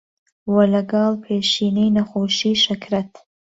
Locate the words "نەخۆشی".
1.97-2.55